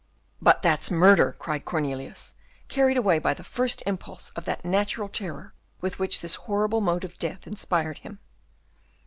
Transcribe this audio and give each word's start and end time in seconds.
"But 0.41 0.63
that's 0.63 0.89
murder," 0.89 1.35
cried 1.37 1.63
Cornelius, 1.63 2.33
carried 2.69 2.97
away 2.97 3.19
by 3.19 3.35
the 3.35 3.43
first 3.43 3.83
impulse 3.85 4.31
of 4.31 4.45
the 4.45 4.53
very 4.57 4.61
natural 4.67 5.07
terror 5.09 5.53
with 5.79 5.99
which 5.99 6.21
this 6.21 6.33
horrible 6.49 6.81
mode 6.81 7.03
of 7.03 7.19
death 7.19 7.45
inspired 7.45 7.99
him. 7.99 8.17